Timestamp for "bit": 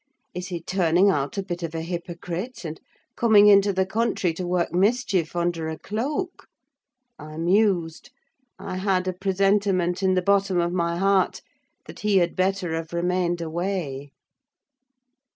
1.43-1.61